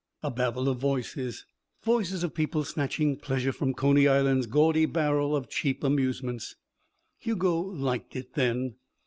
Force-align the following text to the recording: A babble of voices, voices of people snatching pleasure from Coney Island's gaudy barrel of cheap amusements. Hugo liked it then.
A 0.23 0.31
babble 0.31 0.67
of 0.67 0.79
voices, 0.79 1.45
voices 1.83 2.23
of 2.23 2.33
people 2.33 2.63
snatching 2.63 3.17
pleasure 3.17 3.51
from 3.51 3.75
Coney 3.75 4.07
Island's 4.07 4.47
gaudy 4.47 4.87
barrel 4.87 5.35
of 5.35 5.47
cheap 5.47 5.83
amusements. 5.83 6.55
Hugo 7.19 7.59
liked 7.59 8.15
it 8.15 8.33
then. 8.33 8.77